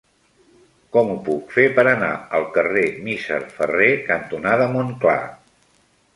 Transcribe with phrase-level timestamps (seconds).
[0.95, 2.09] Com ho puc fer per anar
[2.39, 5.21] al carrer Misser Ferrer cantonada Montclar?